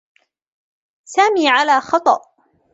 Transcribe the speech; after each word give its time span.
سامي 1.07 1.47
على 1.49 1.81
خطأ. 1.81 2.19